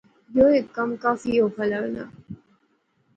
[0.35, 2.05] یہ ایہ کم کافی اوخا لغا